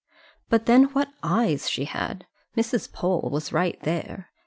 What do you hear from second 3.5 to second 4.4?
right there.